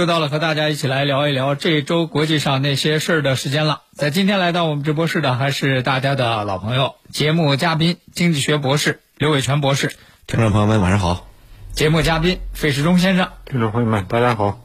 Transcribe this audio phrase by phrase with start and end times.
[0.00, 3.82] 又到了和大家一起来聊一聊这周国际上那些事儿的时间了。
[3.92, 9.92] 在今天来到我们直播室的还是大家的老朋友，节目嘉宾经济学博士刘伟全博士，
[10.26, 11.26] 听众朋友们晚上好，
[11.74, 13.28] 节目嘉宾费世忠先生。
[13.44, 14.60] 听众朋友们大家好。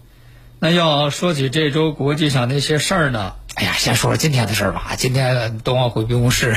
[0.60, 4.96] 那要说起这周国际上那些事儿呢，哎呀，先说说今天的事儿吧。
[4.98, 6.54] 今天冬奥会闭幕式，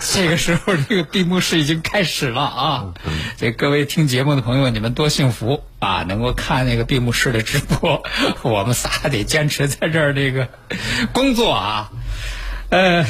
[0.00, 2.94] 这个时候这个闭幕式已经开始了啊！
[3.36, 8.02] 这各位听节目的朋友，你们多幸福啊，能够看那个闭幕式的直播。
[8.42, 10.48] 我们仨得坚持在这儿这个
[11.12, 11.92] 工作啊。
[12.70, 13.06] 呃，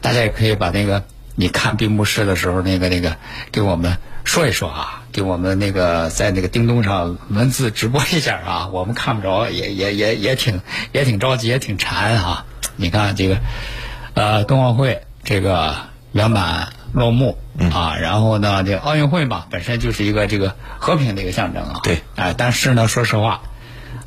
[0.00, 1.04] 大家也可以把那个
[1.34, 3.18] 你看闭幕式的时候那个那个
[3.52, 4.99] 给我们说一说啊。
[5.12, 10.60] 给我们那个在那个叮咚上文字直播一下啊， 我们看不着，也也也也挺
[10.92, 12.46] 也挺着急，也挺馋啊。
[12.76, 13.38] 你看这个，
[14.14, 15.74] 呃，冬奥会这个
[16.12, 17.38] 圆满落幕
[17.72, 21.80] 啊，然后呢，这奥运会嘛，本身就是一个这个和平的一个象征啊。
[21.82, 23.42] 对，哎，但是呢，说实话，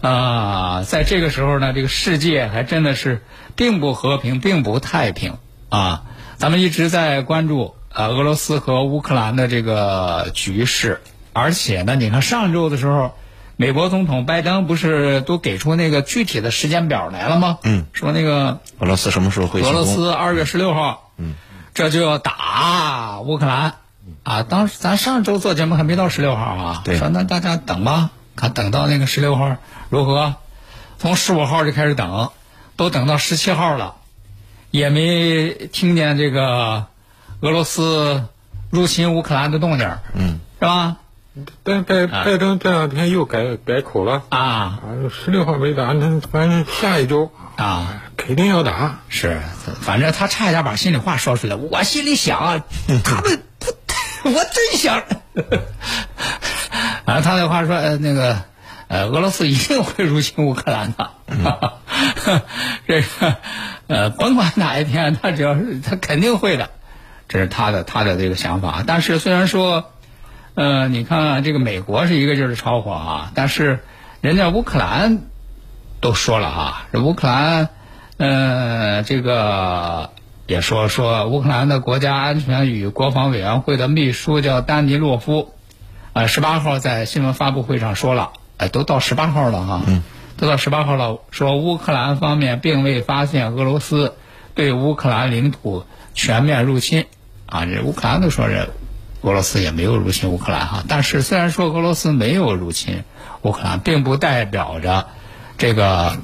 [0.02, 3.22] 啊，在这个时候呢，这个世界还真的是
[3.56, 5.38] 并不和平，并不太平
[5.70, 6.04] 啊。
[6.38, 7.76] 咱们一直在关注。
[7.96, 13.14] 呃，俄罗斯和乌克兰的这个局势，而且呢，你看上周的时候，
[13.56, 17.60] 美国总统拜登不是都给出那个具体的时间表来了吗？
[17.62, 19.62] 嗯，说那个俄罗斯什么时候会？
[19.62, 21.36] 俄罗斯二月十六号，嗯，
[21.76, 23.76] 这就要打乌克兰，
[24.24, 29.58] 啊，当时咱上周做节目还没到十六号啊，对，说那大家等吧，看等到那个十六号
[29.90, 30.34] 如何？
[30.98, 32.32] 从十五号就开始等，
[32.76, 33.98] 都等到十七号了，
[34.72, 36.88] 也没听见这个。
[37.44, 38.24] 俄罗斯
[38.70, 40.96] 入侵乌克兰的动静，嗯，是吧？
[41.64, 44.80] 但拜拜登这两天又改改口了啊，啊，
[45.12, 49.00] 十六号没打，那反正下一周啊肯定要打。
[49.10, 49.42] 是，
[49.82, 51.58] 反正他差一点把心里话说出来。
[51.58, 52.64] 我心里想，
[53.04, 55.04] 他们不，我真想。
[57.06, 58.42] 反 正他那话说，呃，那个，
[58.88, 61.12] 呃，俄罗斯一定会入侵乌克兰的。
[62.88, 63.36] 这个，
[63.88, 66.70] 呃，甭管哪一天，他只要是他肯定会的。
[67.34, 69.86] 这是他的他的这个想法，但是虽然说，
[70.54, 73.80] 呃，你看这个美国是一个劲儿的吵火啊，但是
[74.22, 75.18] 人家乌克兰
[76.00, 77.70] 都说了啊，这乌克兰，
[78.18, 80.12] 呃，这个
[80.46, 85.56] 也说说乌克兰的国家安全与国防委员会的秘书叫丹尼洛夫，
[86.14, 90.04] 呃，十八号在新闻发布会上说了，哎，都到十八号了哈，嗯，
[90.38, 94.14] 都到十八号了，说乌克兰方面并未发现俄罗斯
[94.54, 95.84] 对乌克兰领土
[96.14, 97.08] 全面入侵。
[97.46, 98.70] 啊，这乌克兰都说这
[99.22, 103.04] 俄罗斯也没有入侵乌克兰哈，但是虽然说俄罗斯没有入侵
[103.42, 105.08] 乌克兰，并不代表着
[105.58, 106.18] 这个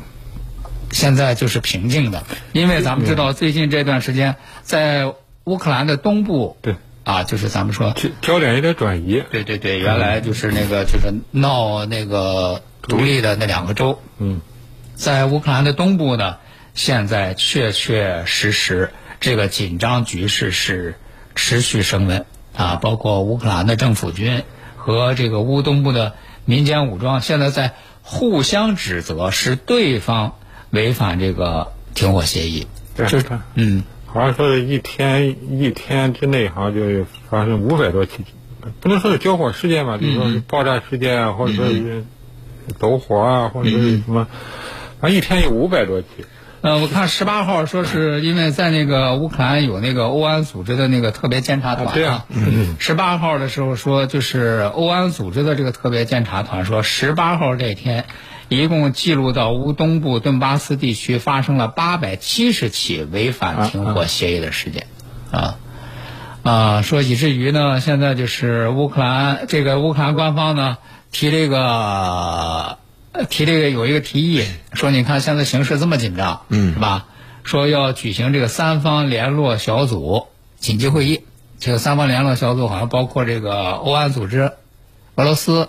[0.91, 5.13] 现在就是平静的，因为咱们知道最近这段时间在
[5.45, 6.75] 乌克兰的东部，对
[7.05, 14.41] 啊，就是咱们说焦点有点转移，对对对，原来就是那个就是闹那个独立的那两个州，嗯，
[14.95, 16.35] 在乌克兰的东部呢，
[16.73, 18.91] 现在确确实实
[19.21, 20.95] 这个紧张局势是。
[21.39, 24.43] 持续升温啊，包括乌克兰的政府军
[24.75, 26.13] 和这个乌东部的
[26.43, 30.35] 民间武装，现在在互相指责是对方
[30.69, 32.67] 违反这个停火协议。
[32.93, 33.25] 就是
[33.55, 38.25] 嗯，好像说是一天一天之内，好像就发生五百多起，
[38.81, 42.03] 不能说是交火事件吧，就是说是爆炸事件啊，或者说是
[42.77, 44.27] 走火啊，或者是什么，
[44.99, 46.07] 反正一天有五百多起。
[46.61, 52.25] 呃，我看十八号说是因为在那个乌克兰有那个欧安组织的那个特别监察团啊，对啊，
[52.79, 58.03] 十八号的时候说就是欧安组织的这个特别监察团说，十八号这天，
[58.49, 64.87] 一共记录到乌东部顿巴斯地区发生了八百七十起违反停火协议的事件，
[65.31, 65.55] 啊
[66.43, 70.77] 啊，说以至于呢，现在就是乌克兰这个乌克兰官方呢
[71.09, 72.79] 提这个。
[73.11, 77.05] 呃提这个有一个提议，说你看现在形势这么紧张，嗯，是吧？
[77.43, 80.27] 说要举行这个三方联络小组
[80.57, 81.21] 紧急会议。
[81.59, 84.51] 这个三方联络小组好像包括这个欧安组织、
[85.15, 85.67] 俄罗斯、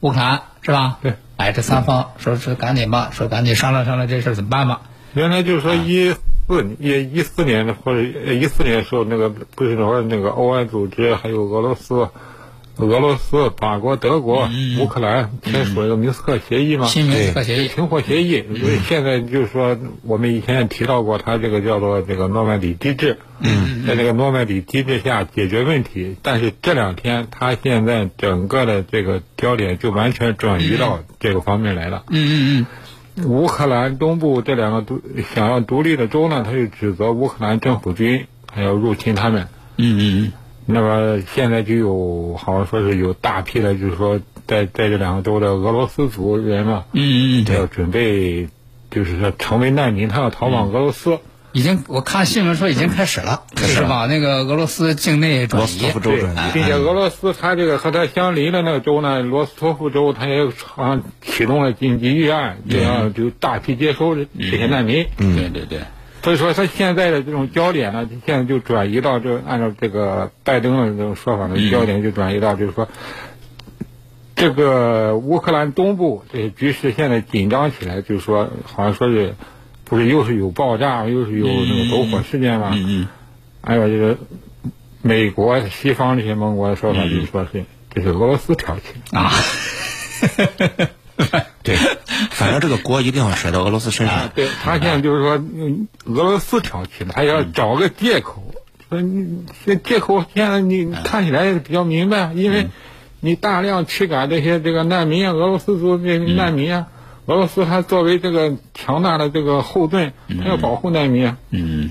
[0.00, 0.98] 乌克兰，是吧？
[1.00, 1.14] 对。
[1.36, 4.82] 哎，这三方说是赶紧吧，说赶紧商量商量这事儿怎么办吧。
[5.14, 12.08] 原来就是说一四一一四年的或者一四年的时候，那个不是说那个欧安组织还有俄罗斯。
[12.86, 14.48] 俄罗斯、法国、德国、
[14.80, 16.86] 乌克兰签署了个明斯克协议嘛？
[16.86, 18.44] 新明斯克协议、停火协议。
[18.60, 23.18] 所以现在就是说，我们以前也提到过，它这个叫做这个诺曼底机制。
[23.40, 32.04] 嗯，在这个诺曼底机制下解决问题，但是这两天，它现在整个的这个焦点就完全转移到这个方面来了。
[32.08, 32.28] 嗯
[32.58, 32.66] 嗯
[33.16, 33.28] 嗯。
[33.28, 35.02] 乌克兰东部这两个独
[35.34, 39.48] 想要独立的州呢，他就指责乌克兰政府军还要入侵他们。
[39.76, 40.32] 嗯嗯嗯。
[40.72, 48.48] 那么现在就有，好像说是有大批的，就是说在在这两个州的俄罗斯族人嘛，嗯嗯，要准备，
[48.90, 51.18] 就是说成为难民，他要逃往俄罗斯。
[51.52, 54.06] 已经我看新闻说已经开始了，是吧？
[54.06, 55.92] 那个俄罗斯境内转移，
[56.54, 65.06] 并且俄罗斯它这个和它相邻的那个州呢，罗斯托夫州，它也好像启动了紧急预案，也要就大批接收这些难民。
[65.18, 65.80] 嗯，对对对。
[66.22, 72.88] 所以说，他现在的这种焦点呢，现在就转移到这按照这个拜登的这种说法呢，焦点就转移到就是说，
[74.36, 79.34] 这个乌克兰东部这些局势现在紧张起来，就是说，好像说是，
[79.84, 82.70] 不是又是有爆炸，又是有那个走火事件嘛？
[82.74, 83.08] 嗯嗯。
[83.62, 84.18] 还有就是
[85.02, 87.64] 美国、西方这些盟国的说法，就是说是
[87.94, 89.30] 这是俄罗斯挑起的啊。
[92.40, 94.30] 对，反正这个锅一定要甩到俄罗斯身上。
[94.34, 95.32] 对他现在就是说，
[96.06, 98.42] 俄罗斯挑起的，他要找个借口。
[98.88, 102.66] 说你这借口现在你看起来比较明白，因为
[103.20, 106.86] 你大量驱赶这些这个难民啊，俄罗斯族这难民啊，
[107.26, 111.36] 俄罗斯还作为这个强大的这个后盾，他要保护难民啊。
[111.50, 111.90] 嗯，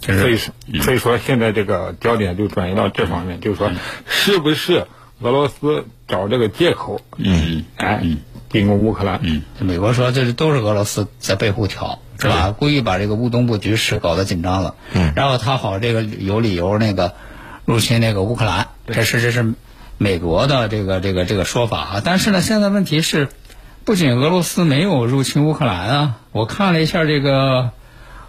[0.00, 3.70] 所以说所以说现在这个焦点就转移到这方面，就是说
[4.06, 4.86] 是不是
[5.20, 7.00] 俄罗斯找这个借口？
[7.18, 8.02] 嗯，哎。
[8.50, 12.50] 进攻乌克兰，嗯，美国说这是都是俄罗斯在背后挑，是吧？
[12.50, 17.14] 故意把这个乌东部局势搞得紧张了，嗯，然后他好这个有理由那个
[17.64, 19.54] 入侵那个乌克兰，这是这是
[19.98, 22.02] 美国的这个这个这个说法啊。
[22.04, 23.28] 但是呢，现在问题是，
[23.84, 27.70] 不仅俄罗斯没有入侵乌克兰啊，我看了一下这个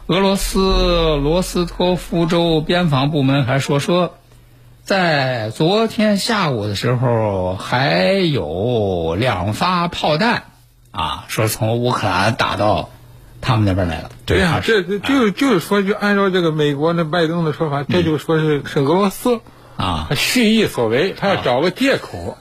[0.06, 4.16] 俄罗斯罗斯托夫州边防部门还说说。
[4.92, 10.44] 在昨天下午的时候，还有两发炮弹，
[10.92, 12.90] 啊，说从乌克兰打到
[13.40, 14.12] 他们那边来了。
[14.26, 19.40] 对呀，这这就就是说，就按照这个美国那拜登的说法，这就说是是俄罗斯
[19.78, 22.38] 啊，蓄意所为，他要找个借口。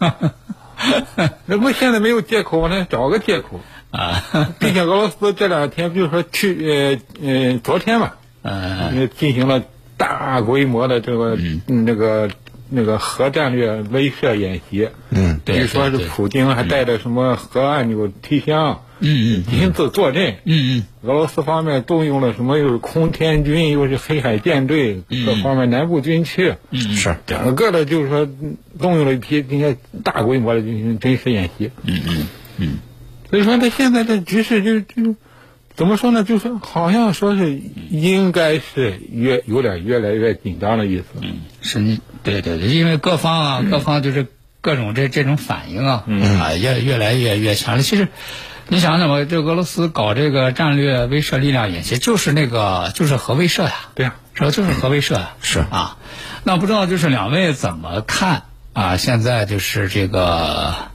[1.46, 3.60] 那不现在没有借口呢，找个借口
[3.92, 4.24] 啊，
[4.58, 9.62] 并且俄罗斯这两天，比如说去呃呃昨天吧，嗯，进行了。
[10.00, 11.36] 大规模的这个
[11.66, 12.30] 那个
[12.70, 22.56] 那个核战略威慑演习，嗯，据说是普京还带着什么核按钮提箱，嗯嗯，亲自坐镇，嗯嗯，俄罗斯方面动用了什么？
[22.56, 27.14] 又是空天军，又是黑海舰队，各方面南部军区，嗯是。
[27.26, 28.26] 整个的，就是说
[28.78, 32.26] 动用了一批这些大规模的进行军事演习，嗯嗯
[32.56, 32.78] 嗯，
[33.28, 35.14] 所以说他现在的局势就就。
[35.80, 36.24] 怎么说呢？
[36.24, 37.58] 就是好像说是
[37.88, 41.04] 应该是越有点越来越紧张的意思。
[41.22, 44.26] 嗯，是，对对对，因为各方啊，各方就是
[44.60, 46.04] 各种这这种反应啊，
[46.38, 47.82] 啊，越越来越越强烈。
[47.82, 48.08] 其实，
[48.68, 54.50] 你想想吧，这俄罗斯搞这个战略威慑力量演习，就是那个就是核威慑呀，对呀，是吧？
[54.50, 55.96] 就是核威慑呀，是啊。
[56.44, 58.42] 那不知道就是两位怎么看
[58.74, 58.98] 啊？
[58.98, 60.89] 现在就是这个。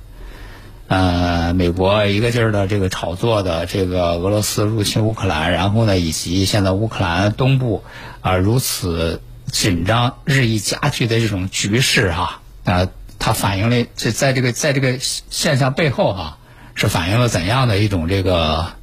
[0.87, 7.83] 呃，美国一个劲儿的这个炒作的这个俄罗斯入侵乌克兰，然后呢，以及现在乌克兰东部
[8.21, 12.87] 啊如此紧张、日益加剧的这种局势哈啊，
[13.17, 16.37] 它反映了这在这个在这个现象背后哈，
[16.75, 18.73] 是反映了怎样的一种这个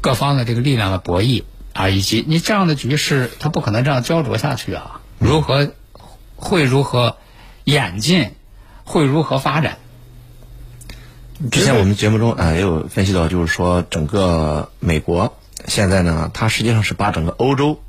[0.00, 1.42] 各方的这个力量的博弈
[1.72, 5.72] 啊，以及你这样的局势它不可能这样焦灼下去啊，如何
[6.36, 7.16] 会如何
[7.64, 8.34] 演进，
[8.84, 9.78] 会如何发展？
[11.48, 17.80] 之前我们节目中啊也有分析到，就是说整个美国现在呢，它实际上是把整个欧洲，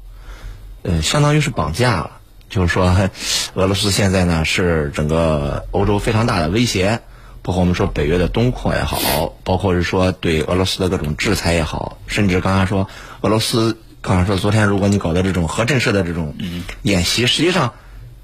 [0.84, 2.12] 呃，相当于是绑架了。
[2.50, 3.10] 就是说，
[3.54, 7.00] 俄罗斯现在呢是整个欧洲非常大的威胁，
[7.42, 12.90] 包括我们说北约的东扩也好，包括是说对俄罗斯的各种制裁也好，甚至刚才说
[13.22, 16.36] 俄罗斯刚才说昨天如果你搞的这种核震慑的这种
[16.82, 17.74] 演习，实际上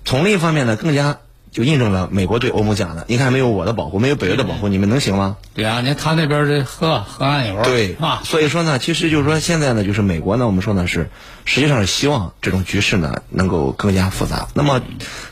[0.04, 1.20] 从另一方面呢更加
[1.52, 5.38] 就印证了美国对欧盟讲的：你看，没有我的保护，没有北约的保护，你们能行吗？
[5.56, 8.22] 对啊，你看他那边的核核按钮，对啊？
[8.24, 11.10] 所以说呢，其实就是说现在呢，就是美国呢，我们说呢是，
[11.46, 14.48] 实际上是希望这种局势呢能够更加复杂。
[14.54, 14.82] 那么，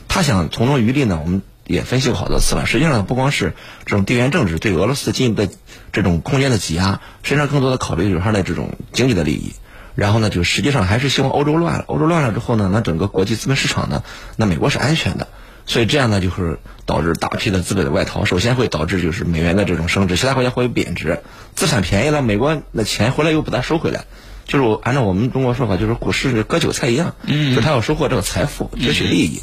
[0.07, 2.65] 他想从中渔利呢，我们也分析过好多次了。
[2.65, 3.53] 实际上不光是
[3.85, 5.51] 这种地缘政治对俄罗斯进一步的
[5.91, 9.53] 这种空间的挤压，实际上更多的考虑就是他的这种经济的利益。
[9.95, 14.03] 然后呢，就实际上还是希望欧洲乱了，欧洲乱了之后呢，那整个国际资本市场呢，
[14.35, 15.27] 那美国是安全的。
[15.67, 21.21] 所以这样呢，就是导致大批的资本的外逃，首先会导致就是美元的这种升值，其他国家会贬值，
[21.55, 24.05] 资产便宜了，美国的钱回来又不大收回来，
[24.45, 29.41] 就是我按照我们中国说法，就是股市割韭菜一样，嗯，就他要收获这个财富，攫取利益。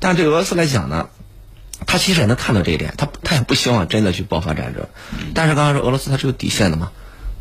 [0.00, 1.10] 但对俄罗斯来讲呢，
[1.86, 4.86] 他其实也能看到这一点，他他也不希望真的去爆发战争，
[5.34, 6.92] 但是刚刚说俄罗斯它是有底线的嘛，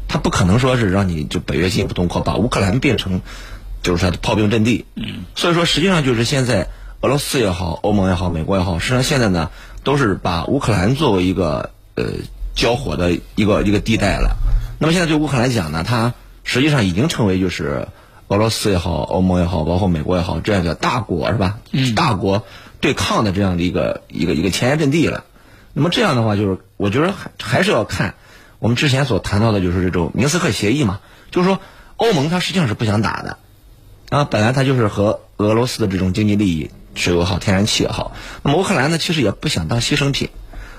[0.09, 3.21] 他不可能说是让你就北约进一步东扩，把乌克兰变成
[3.81, 6.67] 就是它的炮兵阵地，嗯，所以说实际上就是现在。
[7.01, 9.49] 俄罗斯也好，欧盟也好，美国也好，实际上现在呢，
[9.83, 12.05] 都是把乌克兰作为一个呃
[12.53, 14.37] 交火的一个一个地带了。
[14.77, 17.87] 那么现在对乌克兰来讲呢，它实际上已经成为就是
[18.27, 21.57] 俄罗斯也好，欧盟也好，包括美国也好，这样的大国是吧？
[21.71, 21.95] 嗯。
[21.95, 22.43] 大国
[22.79, 25.23] 对抗的这样的一个一个一个前沿阵地了。
[25.73, 28.13] 那么这样的话，就是我觉得还还是要看
[28.59, 30.99] 我们之前所谈到的，就是这种明斯克协议嘛，
[31.31, 31.59] 就是说
[31.95, 33.37] 欧盟它实际上是不想打的，
[34.09, 36.69] 啊，本来它就是和俄罗斯的这种经济利益。
[36.95, 40.29] 石油也好，天然气也好，那么乌克兰呢，其实也不想当牺牲品。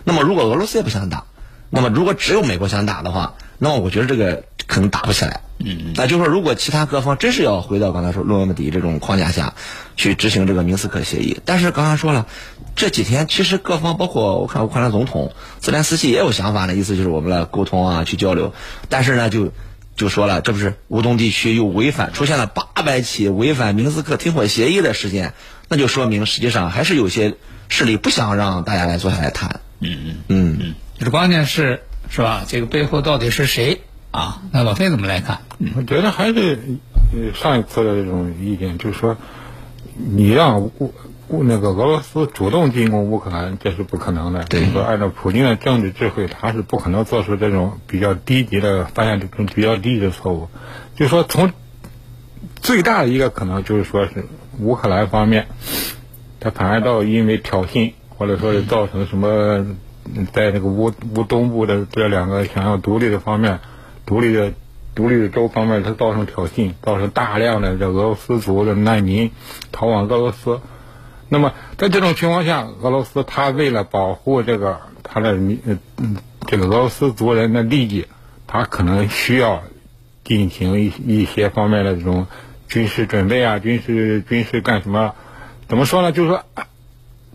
[0.04, 1.24] 那么如果俄罗斯也不想打，
[1.70, 5.40] 那么如果只有美国想打的话，那么我觉得这个可能打不起来。
[5.64, 9.54] 嗯那就是说，如果其他各方真是要回到刚才说诺曼底这种框架下
[9.96, 12.26] 去执行这个明斯克协议，但是刚刚说了，
[12.74, 18.52] 这几天其实各方包括我看乌克兰总统泽连斯基也有想法的意思，就是我们来沟通啊，去交流。
[18.88, 19.52] 但是呢，就
[19.94, 25.32] 就说了，这不是乌东地区又违反出现了八百起违反明斯克停火协议的事件。
[25.72, 27.34] 那就说明，实际上还是有些
[27.70, 29.60] 势力不想让大家来坐下来谈。
[29.80, 32.44] 嗯嗯嗯嗯，就是关键是是吧？
[32.46, 34.42] 这个背后到底是谁啊？
[34.52, 35.38] 那老费怎么来看？
[35.74, 36.58] 我觉得还是
[37.34, 39.16] 上一次的这种意见，就是说，
[39.96, 40.92] 你让乌
[41.28, 44.44] 乌那个俄罗斯主动进攻乌克兰，这是不可能的。
[44.44, 44.70] 对。
[44.72, 50.50] 说按照普京的政治智慧，他是不可能做出这种比较低级的犯下这种比较低级的错误。
[50.96, 51.50] 就是说，从
[52.62, 54.24] 最大的一个可能就是说是。
[54.60, 55.48] 乌克兰方面，
[56.38, 59.74] 他反而倒因为挑衅，或者说是造成什么，
[60.34, 63.60] 在那个乌乌东部的这两个想要独立的方面，
[64.04, 64.52] 独立的
[64.94, 69.30] 独立的州方面，他造成挑衅，造成大量的这俄罗斯族的难民
[69.72, 70.60] 逃往俄罗斯。
[71.30, 75.80] 那么在这种情况下，俄罗斯他为了保护这个他的民
[76.46, 78.04] 这个俄罗斯族人的利益，
[78.46, 79.62] 他可能需要
[80.24, 82.26] 进行一一些方面的这种。
[82.72, 85.12] 军事准备啊，军事军事干什么？
[85.68, 86.10] 怎么说呢？
[86.10, 86.44] 就是说，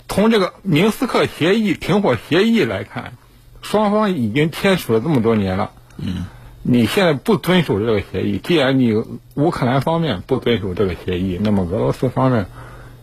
[0.08, 3.14] 从这个明斯克协议停火协议来看，
[3.62, 5.70] 双方已经签署了这么多年了。
[5.98, 6.26] 嗯，
[6.64, 8.96] 你现在不遵守这个协议，既然你
[9.36, 12.48] 乌克兰方面不遵守这个协议，那么俄罗斯方面，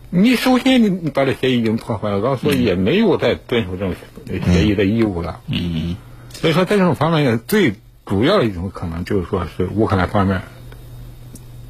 [0.09, 3.95] 你首先你你把这协议已经破坏了，俄罗斯也没有再遵守这种
[4.27, 5.39] 协议的义务了。
[5.47, 5.95] 嗯，
[6.33, 7.75] 所以说在这种方面，最
[8.05, 10.41] 主要的一种可能就是说是乌克兰方面。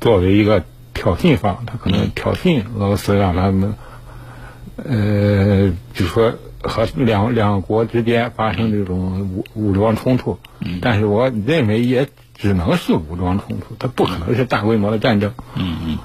[0.06, 3.74] 作为一个挑衅方，他可能挑衅俄罗斯，让他们，
[4.76, 10.38] 呃，就说和两两国之间发生这种武武装冲突。
[10.80, 15.34] 但是我认为也只能是武装冲突，它不可能是大规模的战争。
[15.56, 15.98] 嗯嗯。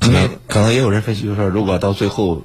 [0.00, 2.44] 可能可能也有人分析，就是说，如果到最后，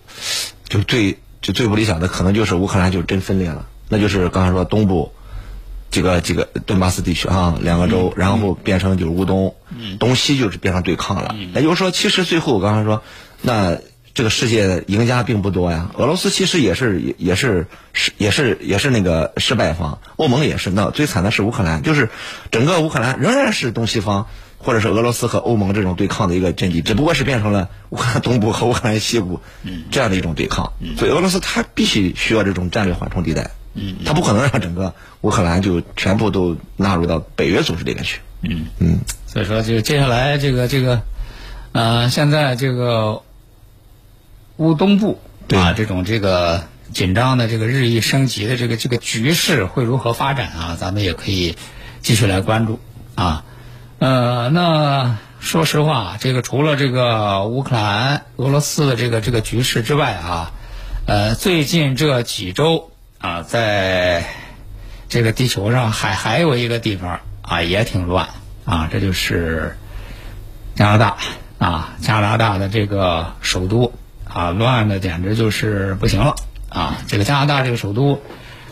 [0.66, 5.14] 就最就最不理想的，可能就是乌克兰就真分裂了，那就是刚才说东部。
[5.92, 9.56] 几个几个顿巴斯地区啊，两个州，然后变成就是乌东，
[10.00, 11.36] 东西就是变成对抗了。
[11.54, 13.04] 也就是说，其实最后我刚才说，
[13.42, 13.78] 那
[14.14, 15.92] 这个世界赢家并不多呀。
[15.98, 20.70] 俄罗斯其实也是也也是是也是也是那个失败方，欧盟也是。
[20.70, 22.10] 那最惨的是乌克兰，就是
[22.52, 29.42] 整个乌克兰仍然是东西方或者是俄罗斯和欧盟这种对抗的一个阵地，只不过是变成了乌克兰东部和乌克兰西部
[29.92, 30.74] 这样的一种对抗。
[30.98, 33.52] 所以俄罗斯它必须需要这种战略缓冲地带。
[33.74, 38.20] 嗯，他不可能让整个乌克兰就全部都纳入到北约组织里面去。
[38.42, 41.04] 嗯嗯，所以说，就接下来这个这个，
[41.72, 43.22] 呃，现在这个
[44.58, 45.22] 乌东部
[45.54, 50.78] 啊，这种这个紧张的这个日益升级的这个这个局势会如何发展啊？
[50.78, 51.56] 咱们也可以
[52.02, 52.80] 继续来关注
[53.16, 53.46] 啊。
[54.00, 60.52] 呃，那说实话，这个除了这个乌克兰、俄罗斯的这个这个局势之外啊，
[61.06, 62.91] 呃，最近这几周。
[63.22, 64.26] 啊，在
[65.08, 68.30] 这个地球上还还有一个地方啊，也挺乱
[68.66, 69.78] 啊，这就是
[70.76, 71.18] 加拿大
[71.60, 73.94] 啊，加拿大的这个首都
[74.28, 76.36] 啊，乱的简直就是不行了
[76.70, 76.98] 啊！
[77.08, 78.22] 这个加拿大这个首都，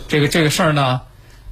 [0.07, 1.01] 这个这个事儿呢，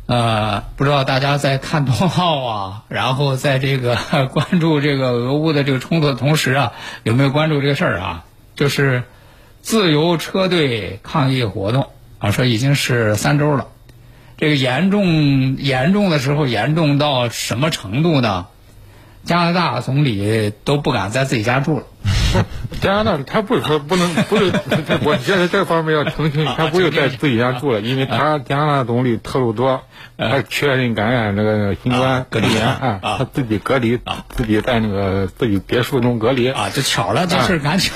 [0.05, 3.97] 呃，不知道大家在看冬奥啊，然后在这个
[4.33, 6.71] 关注这个俄乌的这个冲突的同时啊，
[7.03, 8.25] 有没有关注这个事儿啊？
[8.55, 9.03] 就是
[9.61, 11.89] 自由车队抗议活动
[12.19, 13.67] 啊，说已经是三周了。
[14.37, 18.47] 这个严重严重的时候，严重到什么程度呢？
[19.23, 21.85] 加拿大总理都不敢在自己家住了。
[22.81, 24.51] 加拿大他不是说不能，不是，
[25.03, 29.83] 我觉得这方面要澄清，他不是在自己家住了，因为他加拿大总理特鲁多，
[30.17, 37.93] 他确认感染那个新冠隔离啊，他自己隔离，自己在那个自己别墅中隔离啊，这巧了，这事赶巧，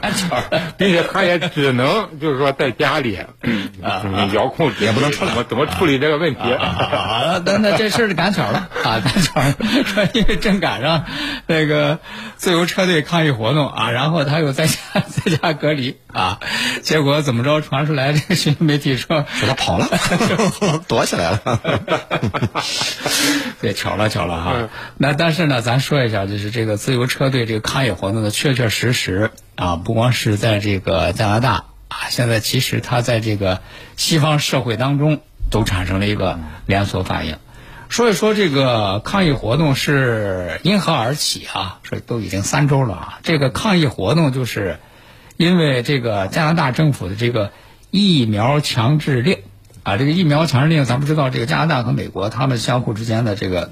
[0.00, 3.16] 赶巧了， 并且他也只能就是说在家里
[3.82, 4.02] 啊，
[4.34, 9.54] 遥控也不能怎么怎么处理这个问题啊，那那这事儿赶巧了啊，赶巧了，
[10.14, 11.04] 因为正赶上
[11.46, 12.00] 那个
[12.36, 14.76] 自由车队抗议活动啊，然后他又在家
[15.06, 16.40] 在家隔离啊，
[16.82, 19.88] 结果怎么着传出来这个新闻媒体说说他跑了，
[20.88, 21.40] 躲起来了。
[23.60, 24.68] 对，巧了巧了哈。
[24.96, 33.60] 那但是呢，咱说一下，就是这个自由车队这个抗议活动呢，确确实实啊，不光是在这个加拿大啊，现在其实它在这个
[33.96, 37.36] 西方社会当中都产生了一个连锁反应。
[37.94, 41.78] 说一说这个抗议活动是因何而起啊？
[41.84, 43.18] 说都已经三周了啊。
[43.22, 44.80] 这个抗议活动就是
[45.36, 47.52] 因为这个加拿大政府的这个
[47.92, 49.38] 疫苗强制令
[49.84, 49.96] 啊。
[49.96, 53.70] 这个疫苗强制令，咱们知道，这个加拿大和美国他们相互之间的这个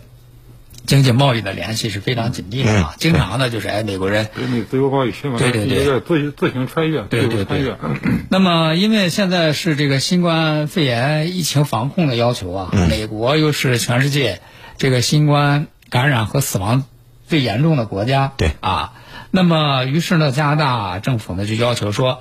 [0.86, 2.94] 经济贸易的联系是非常紧密的啊。
[2.98, 7.74] 经常呢，就是哎，美国人对你自由贸易区嘛，对对对，自自行穿越，对对对。
[8.28, 14.40] 那么，因为现在是这个新冠肺炎疫情防控的要求啊，美国又是全世界
[14.78, 16.84] 这个新冠感染和死亡
[17.28, 18.92] 最严重的国家，对啊。
[19.30, 22.20] 那么，于是呢，加拿大政府呢就要求说，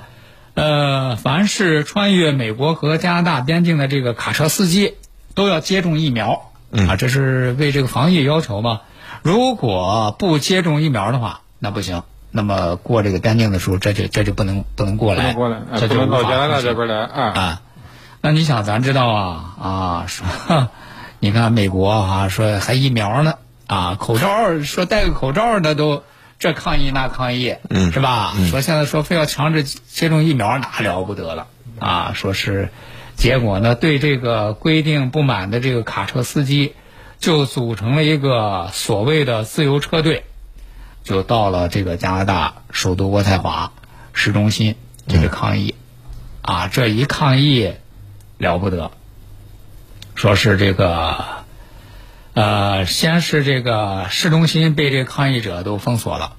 [0.54, 4.94] 呃，凡是穿越美国和加拿大边境的这个卡车司机
[5.34, 8.82] 都要接种疫苗啊，这是为这个防疫要求嘛。
[9.22, 12.04] 如果不接种疫苗的话，那不行。
[12.34, 17.62] 那么过这个边境的时候，这就这就不能不能过来，过来，这就不能到加拿大这边来啊啊！
[18.22, 20.70] 那你想，咱知道啊啊，说
[21.20, 23.34] 你看美国啊，说还疫苗呢
[23.68, 26.04] 啊，口罩说戴个口罩那都
[26.40, 28.34] 这抗议那抗议，嗯，是吧？
[28.50, 31.48] 说现在说非要强制接种疫苗，那了不得了
[31.80, 32.14] 啊！
[32.16, 32.70] 说是
[33.22, 36.74] 结果呢，对这个规定不满的这个卡车司机，
[37.20, 40.24] 就组成了一个所谓的自由车队。
[41.04, 43.74] 就到了这个加拿大首都渥太华
[44.12, 44.76] 市中心，
[45.08, 45.76] 这个抗议，
[46.42, 47.76] 啊，这一抗议
[48.40, 48.90] 了不得，
[50.16, 51.24] 说是这个，
[52.34, 56.38] 呃，先是这个市中心被这抗议者都封锁了，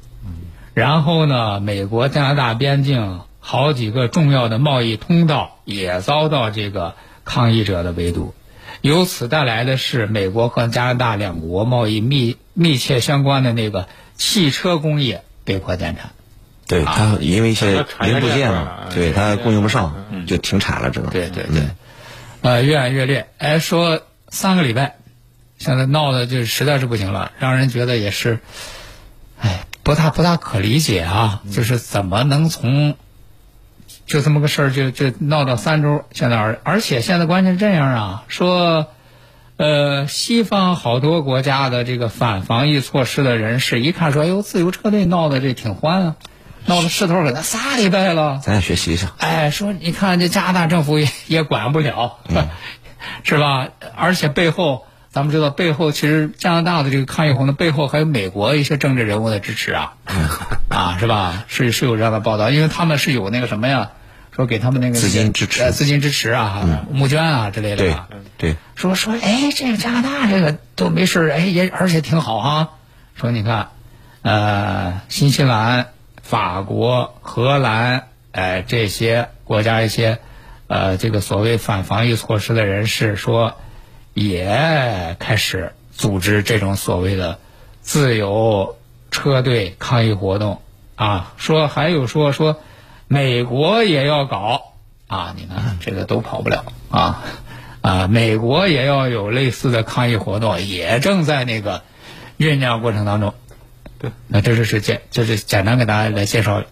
[0.74, 6.94] 然后呢，美国加拿大边境好几个重要的贸易通道也遭到这个
[7.26, 8.32] 抗议者的围堵，
[8.80, 13.86] 由此带来的是美国和加拿大两国贸易密密切相关的那个。
[14.14, 16.10] 汽车工业被迫减产，
[16.68, 19.96] 对它因为一些零部件嘛，对它供应不上，
[20.28, 21.10] 就停产了，只能。
[21.10, 21.62] 对对对，
[22.42, 23.26] 呃，越演越烈。
[23.38, 24.96] 哎，说三个礼拜，
[25.58, 28.38] 现在闹的就实在是不行了，让人觉得也是，
[29.40, 32.96] 哎，不大不大可理解啊，就是怎么能从
[34.12, 36.04] 就这么个事儿就就闹到三周？
[36.12, 38.86] 现在而而且现在关键这样啊，说。
[39.58, 46.16] 呃，西方好多国家的这个反防疫措施的人士一看说：“哎呦，自由车队闹得这挺欢啊，
[46.66, 49.12] 闹的势头可那仨礼拜了。”咱也学习一下。
[49.18, 52.18] 哎，说你看这加拿大政府也也管不了，
[53.22, 53.68] 是吧？
[53.94, 59.92] 而且背后咱们知道，背后其实加拿大的这个抗议活动背后还有美国一些政治人物的支持啊，
[60.70, 61.44] 啊，是吧？
[61.46, 63.90] 是是有这样的报道，因为他们是有那个什么呀？
[64.34, 67.76] 说给他们那个资金支持，资金支持啊，募捐啊之类的。
[67.76, 67.94] 对
[68.38, 68.56] 对。
[68.74, 72.70] 说说，哎，这个加拿大这个都没事哎，也而且挺好哈。
[73.14, 73.68] 说你看，
[74.22, 75.88] 呃，新西兰、
[76.22, 80.18] 法国、荷兰，哎，这些国家一些，
[80.66, 83.58] 呃，这个所谓反防疫措施的人士说，
[84.14, 87.38] 也开始组织这种所谓的
[87.82, 88.78] 自由
[89.10, 90.62] 车队抗议活动
[90.94, 91.34] 啊。
[91.36, 92.58] 说还有说说。
[93.12, 94.72] 美国也要搞
[95.06, 95.34] 啊！
[95.36, 97.22] 你看这个都跑不了啊
[97.82, 98.06] 啊！
[98.06, 101.82] 美国也要有类似的抗议活动，也正在那个
[102.38, 103.34] 酝酿过程当中。
[103.98, 106.62] 对，那这就是简，就是简单给大家来介绍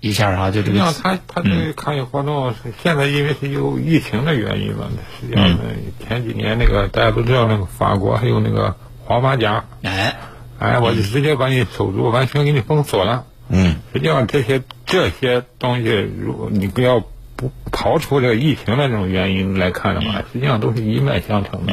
[0.00, 0.78] 一下哈，就这个。
[0.78, 5.58] 像他他这个抗议活动，现在因为是有疫情的原因嘛，实际上
[6.06, 10.16] 前几年那个大家都知道，那个法国还有那个黄马甲，哎
[10.58, 13.24] 哎，我就直接把你手足完全给你封锁了。
[13.48, 14.60] 嗯，实际上这些。
[14.92, 15.88] 这些东西，
[16.20, 17.00] 如果你不要
[17.34, 21.72] 不刨除这个疫情的这种原因来看的话，实际上都是一脉相承的，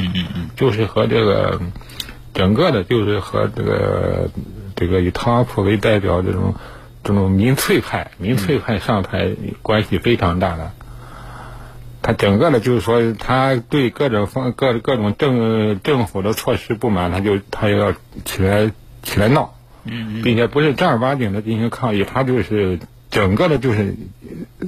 [0.56, 1.60] 就是和这个
[2.34, 4.30] 整个的，就是和这个
[4.78, 6.56] 这个以特朗普为代表这种
[7.04, 10.72] 这种民粹派、民粹派上台关系非常大的。
[12.02, 17.92] 他整个的，就是说，他对各种方各各种政政府的措施不满，他就他要
[18.24, 18.72] 起来
[19.04, 19.54] 起来闹，
[20.24, 22.80] 并且不是正儿八经的进行抗议，他就是
[23.10, 23.96] 整个的，就是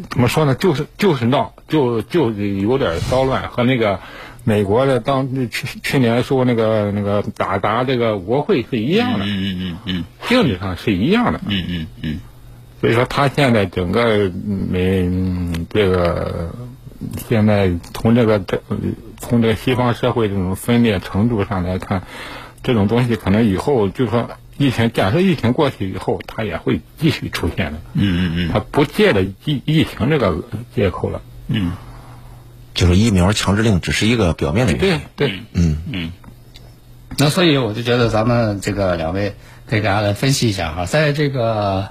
[0.10, 3.99] 怎么说呢，就是就是闹，就就有点骚乱，和那个
[4.43, 10.04] 美国的当去去年说那个那个打砸这个国会是一样的，嗯嗯嗯嗯。
[10.27, 12.19] 性质上是一样的，嗯嗯嗯。
[12.80, 16.51] 所以说，他现在整个美嗯这个
[17.30, 18.63] 现在从这个这
[19.19, 22.01] 从这个西方社会这种分裂程度上来看，
[22.63, 27.80] 这种东西可能以后就说疫情，假设疫情过去以后，它也会继续出现的。
[27.93, 30.43] 嗯嗯嗯它不借着疫疫情这个
[30.76, 31.21] 借口了。
[31.47, 31.74] 嗯
[32.74, 35.28] 就是疫苗强制令只是一个表面的原因对。
[35.28, 36.12] 对，嗯嗯，
[37.17, 41.89] 那所以我就觉得咱们这个两位可以给大家来分析一下哈，在这个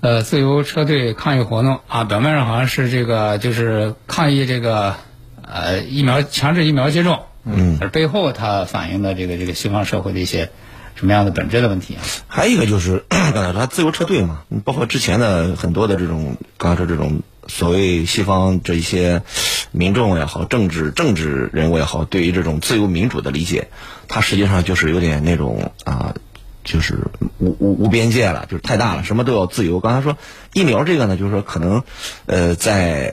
[0.00, 4.96] 呃自由车队抗议活动啊，表面上好像是这个就是抗议这个
[5.40, 10.50] 呃疫苗强制疫苗接种，嗯，而背后它反映的这个这个西方社会的一些
[10.96, 12.02] 什么样的本质的问题啊？
[12.26, 19.22] 还有一个就是 刚才说他自由车队嘛，包括之前的很多的这种，刚才说这种所谓西方这一些
[19.70, 23.68] 民众也好，政治政治人物也好，对于这种自由民主的理解，
[24.08, 26.14] 它实际上就是有点那种啊。
[26.68, 26.98] 就是
[27.38, 29.78] 无无无边界了，就是太大了，什么都要自由。
[29.78, 30.18] 刚才说
[30.52, 31.84] 疫苗这个呢，就是说可能，
[32.26, 33.12] 呃，在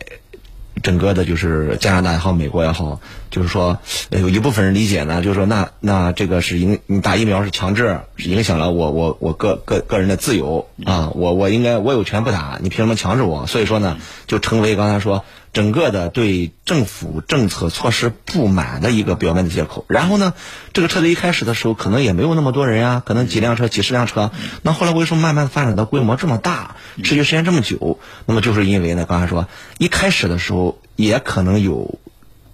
[0.82, 3.78] 整个的，就是加拿大也好，美国也好，就是说，
[4.10, 13.46] 有一部分人理解呢，就是说，那那这个是影，你打疫苗是强制，是影响了我我我个个个人的自由啊，我我应该我有权不打，你凭什么强制我？
[13.46, 19.86] 所以说呢，就成为刚才说整个的对政府政策措施不满的一个表面的借口。
[19.88, 20.34] 然后呢，
[20.74, 24.32] 这个车队一开始的时候可能也没有那么多人啊，可能几辆车、几十辆车。
[24.64, 28.00] 那后来为什么慢慢发展到规模这么大，持续时间这么久？
[28.26, 32.00] 那么就是因为呢，刚才说一开始的时候也可能有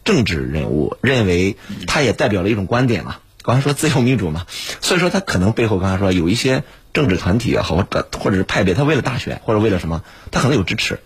[0.04, 1.56] 政治人物认为
[1.88, 3.16] 他也代表了一种观点嘛。
[3.42, 4.46] 刚才说自由民主嘛，
[4.82, 11.00] 所以说他可能背后刚才说有一些政治团体也好，或者或者是派别，他为了大选或者为了什么，他可能有支持。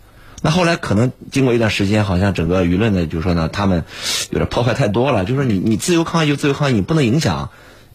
[0.45, 3.85] 那后来可能经过一段时间，好像整个舆论呢，就是说呢，他们
[4.29, 5.23] 有点破坏太多了。
[5.23, 7.49] 就是说你你自由抗议就自由抗议，你不能影响，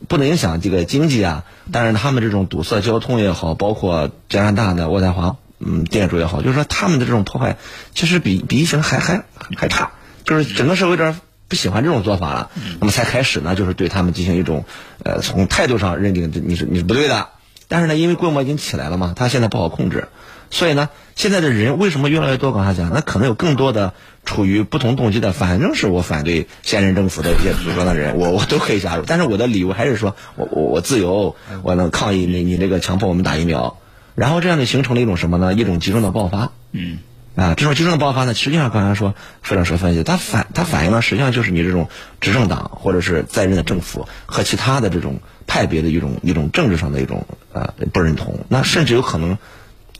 [0.09, 1.45] 不能影响这个经济啊。
[1.71, 7.59] 但是，他们这种堵塞交通也好，包括加拿大的渥太华嗯店主也好，就是说他们的这种破坏，
[7.95, 9.91] 其实比比疫情还还还差。
[10.25, 14.65] 就是整个社会有点不喜欢这种做法了，那么才开始呢，就是对他们进行一种
[15.05, 17.29] 呃从态度上认定你是你是不对的。
[17.71, 20.09] 但是呢，因为规模已经起来了嘛，他现在不好控制，
[20.51, 22.53] 所以呢，现在的人为什么越来越多？
[22.53, 23.93] 刚才讲，那可能有更多的
[24.25, 29.05] 处于不同动机的，反正是我反对现任政府的一些主张的人，我 我都可以加入。
[29.07, 33.79] 但是我的理由还是说我我我自由，我能抗议你你这个强迫我们打疫苗，
[34.15, 35.55] 然后这样就形成了一种什么呢？
[35.55, 36.53] 一种集中的爆发。
[36.73, 36.99] 嗯。
[37.37, 41.89] 啊，这种集中的爆发呢，实际上刚才说费老师分析，它反它反映了实际上就是你这种
[42.21, 48.41] 执政党或者是在任的政府和其他的这种派别的一种一种政治上的一种呃不认同。
[48.49, 49.39] 那甚至有可能，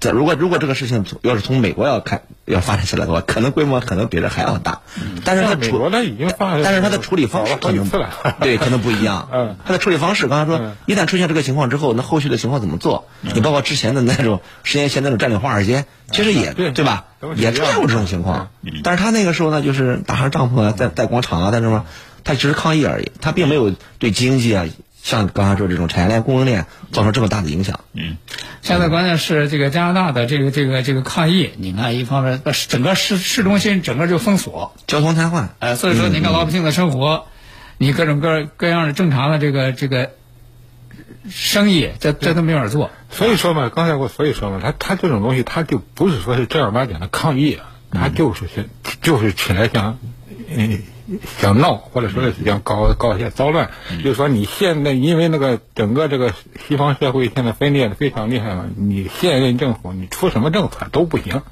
[0.01, 4.81] 在如果如果这个事情要是从美国要看要发展起来的话，可能规模可能比这还要大。
[5.25, 7.89] 但是它处像美国的已经发，但是它的处理方式可能。
[8.41, 9.29] 对可能不一样。
[9.33, 13.09] 嗯，它的处理方式，刚才说，一旦出现这个情况之后，那后续的情况怎么做？
[13.21, 18.51] 你包括之前的那种十年前那种占领华尔街，其实也对对吧也出现过这种情况。
[18.85, 21.87] 但是他那个时候呢，就是打上帐篷啊，在在广场啊，在什么，
[22.25, 24.67] 他只是抗议而已，他并没有对经济啊，
[25.09, 27.81] 像刚才说这种产业链、供应链造成这么大的影响。
[27.94, 28.18] 嗯
[28.61, 37.25] 现在关键是这个加拿大的这个这个这个抗议，你看一方面，呃整个市市中心整个就封锁，交通瘫痪，呃，所以说你看老百姓的生活，
[37.79, 40.11] 你各种各各样的正常的这个这个
[41.31, 42.90] 生意，这这都没法做。
[43.11, 48.68] 所以说嘛，刚才我所以说嘛，他他这种东西，他就不是说是正儿八经的抗议啊，他就是是
[49.01, 49.99] 就是起来想，
[50.55, 50.83] 嗯，
[51.40, 53.71] 想闹，或者说是想搞搞一些骚乱。
[54.03, 56.33] 就是说你现在因为那个整个这个
[56.66, 61.42] 西方社会现在分裂的非常厉害嘛，你现任政府你出什么政策都不行，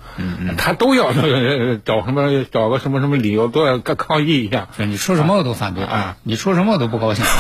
[0.58, 4.68] 他都要那个找什么 找个什么什么理由都要抗抗议一下。
[4.76, 7.24] 你说什么我都反对啊，你说什么我都不高兴。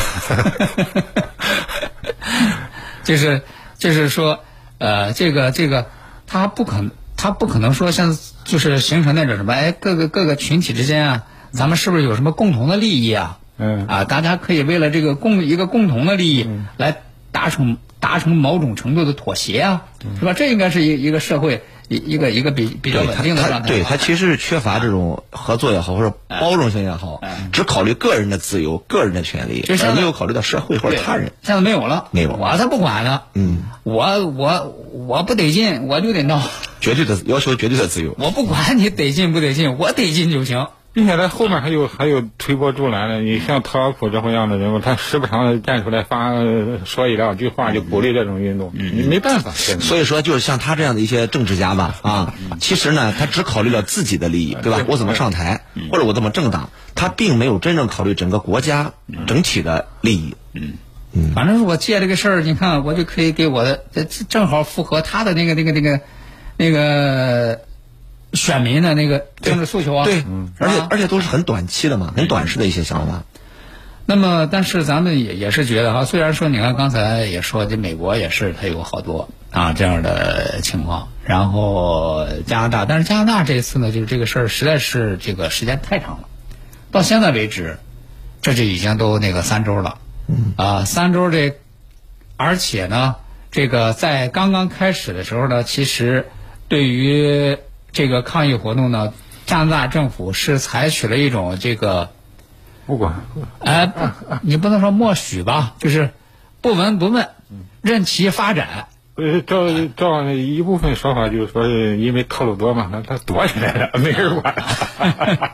[3.04, 3.42] 就是
[3.78, 4.40] 就是说，
[4.78, 5.86] 呃，这个这个，
[6.26, 11.22] 他不可能他不可能说像就是形成那种什么，哎，各个各个群体之间啊，
[11.56, 13.38] 咱们是不是有什么共同的利益啊？
[13.58, 19.84] 嗯啊，大家可以为了这个共一个共同的利益来达成达成某种程度的妥协啊，
[20.20, 20.34] 是吧？
[20.34, 23.68] 这应该是一一个社会一一个一个比比较稳定的状态。
[23.68, 31.32] 对他其实是缺乏这种合作也好，或者包容性也好，只考虑个人的自由、个人的权利，就像而没有考虑到社会或者他人。
[31.42, 33.22] 现在没有了，没有我才不管呢。
[33.32, 36.42] 嗯，我我我不得劲，我就得闹，
[36.80, 38.14] 绝对的要求绝对的自由。
[38.18, 40.66] 我不管你得劲不得劲，我得劲就行。
[40.96, 49.50] 并且在后面还有还有推波助澜的，你像特朗普这么样的人物，他时不常地站出来发呃说一两句话，就鼓励这种运动，你没办法。
[49.50, 54.72] 所以说，就是像他这样的一些政治家吧，啊，其实呢，他只考虑了自己的利益，对。
[54.72, 54.78] 吧？
[54.88, 58.94] 我怎么上台，或者我怎么政党，他并没有真正考虑整个国家
[59.26, 60.34] 整体的利益。
[60.54, 60.78] 嗯。
[61.34, 63.84] 反正是我借这个事儿，你看我就可以给我的，
[64.30, 66.00] 正好符合他的那个那个那个
[66.56, 67.60] 那个
[68.36, 70.04] 选民的那个政治诉求啊。
[70.04, 70.24] 对，
[70.58, 73.24] 而且而且都是很短期的嘛，很短视的一些想法。
[74.08, 86.28] 那么，但是咱们也也是觉得哈，虽然说你看刚才也说，这美国也是它有好多啊这样的情况，然后加拿大，但是加拿大这次呢，就是这个事儿实在是这个时间太长了，
[86.92, 87.78] 到现在为止，
[88.42, 89.98] 这就已经都那个三周了，
[90.54, 91.56] 啊，三周这，
[92.36, 93.16] 而且呢，
[93.50, 96.28] 这个在刚刚开始的时候呢，其实
[96.68, 97.58] 对于
[97.96, 99.14] 这个抗议活动呢，
[99.46, 102.10] 加拿大政府是采取了一种这个。
[102.86, 103.22] 不管
[103.60, 104.06] 哎，不，
[104.42, 106.10] 你不能说默许吧，就是
[106.60, 107.30] 不闻不问，
[107.80, 108.88] 任其发展。
[109.14, 114.54] 呃，照照一部分说法，就是说因为套路多嘛，他他躲起来了，没人管。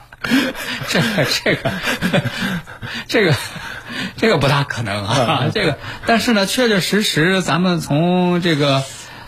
[0.88, 1.70] 这个这个
[3.06, 3.34] 这个
[4.16, 8.82] 这个不大可能啊，这个，但是呢，确确实实，咱们从这个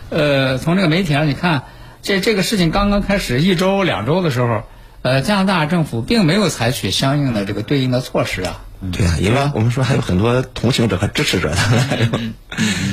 [0.09, 1.63] 呃，从这个媒体上你看，
[2.05, 4.61] 这这个事情刚刚开始一周两周的时候，
[5.01, 8.61] 呃，加拿大政府并没有采取相应的这个对应的措施啊。
[8.91, 12.19] 对啊，因为我们说还有很多同情者和支持者的，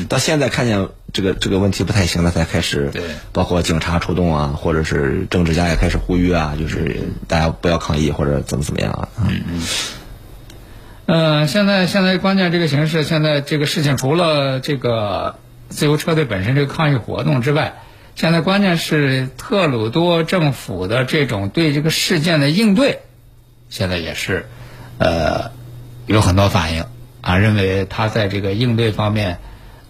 [0.08, 9.08] 到现在看见这个这个问题不太行了，才开始对包括警察出动啊，或者是政治家也开始呼吁啊，就是大家不要抗议或者怎么怎么样啊。
[9.22, 9.62] 嗯嗯
[11.04, 15.34] 呃，现在现在关键这个形势，现在这个事情除了这个
[15.68, 17.74] 自由车队本身这个抗议活动之外，
[18.14, 23.00] 现在关键是特鲁多政府的这种对这个事件的应对，
[23.68, 24.46] 现在也是
[24.98, 25.50] 呃
[26.06, 26.84] 有很多反应
[27.20, 29.38] 啊，认为他在这个应对方面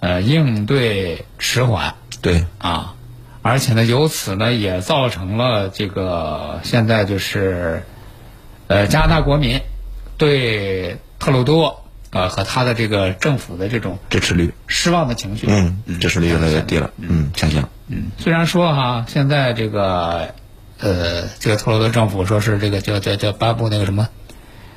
[0.00, 2.94] 呃应对迟缓对，啊，
[3.42, 7.82] 而且呢，由此呢也造成了这个现在就是
[8.68, 9.60] 呃加拿大国民
[10.16, 11.81] 对特鲁多
[12.12, 15.46] 呃和他的这个政府的这种支持率，失望的情绪。
[15.50, 17.68] 嗯，支持率越来越低了，嗯，下降。
[18.18, 20.34] 虽然说哈，现在这个
[20.78, 24.08] 呃这个特洛多政府说是这个叫叫叫颁布那个什么，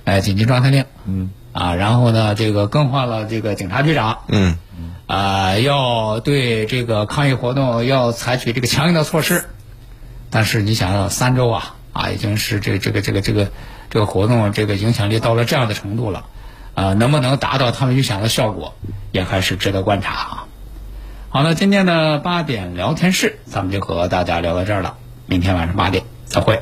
[0.06, 1.30] 哎紧急状态令，嗯。
[1.52, 4.58] 啊，然后呢这个更换了这个警察局长，嗯，
[5.08, 9.46] 啊，要对这个抗议活动要采取这个强硬的措施，
[10.30, 13.52] 但是你想想，三周啊啊，已经是这这个这个这个
[13.90, 16.26] 这个活动这个影响力到了这样的程度了，
[16.76, 18.76] 啊，能不能达到他们预想的效果，
[19.12, 20.46] 也还是值得观察啊。
[21.30, 26.62] 好了，今天的八点聊天室，咱们就和大家聊到这儿了，明天晚上八点再会。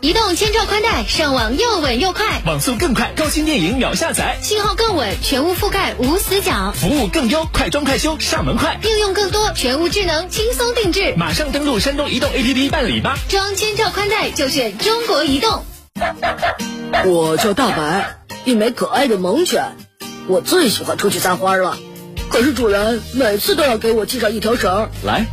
[0.00, 11.12] 移动千兆宽带，上网又稳又快，网速更快，高清电影秒下载，信号更稳，全屋覆盖无死角，服务更优，快装快修，上门快，应用更多，全屋智能，轻松定制。
[11.18, 13.18] 马上登录山东移动 APP 办理吧。
[13.28, 15.66] 装千兆宽带就选中国移动。
[17.04, 19.76] 我叫大白，一枚可爱的萌犬，
[20.28, 21.76] 我最喜欢出去撒欢了。
[22.30, 24.88] 可是主人每次都要给我系上一条绳。
[25.04, 25.26] 来，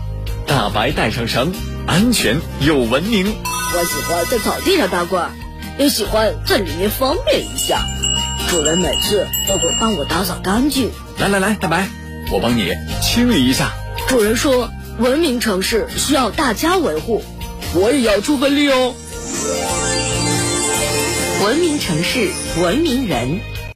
[0.45, 1.53] 大白带上绳，
[1.85, 3.33] 安全又文明。
[3.75, 5.21] 我喜欢在草地上打滚，
[5.77, 7.81] 也喜欢在里面方便一下。
[8.49, 10.89] 主人每次都会帮我打扫干净。
[11.19, 11.87] 来来来，大白，
[12.31, 13.73] 我帮你清理一下。
[14.07, 17.23] 主人说，文明城市需要大家维护，
[17.73, 18.95] 我也要出份力哦。
[21.43, 23.41] 文明城市，文明人。